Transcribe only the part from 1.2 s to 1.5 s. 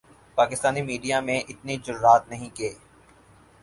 میں